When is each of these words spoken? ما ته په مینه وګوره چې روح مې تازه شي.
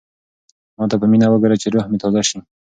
ما 0.77 0.85
ته 0.91 0.95
په 1.01 1.05
مینه 1.11 1.27
وګوره 1.29 1.55
چې 1.61 1.67
روح 1.73 1.85
مې 1.91 1.97
تازه 2.03 2.21
شي. 2.29 2.39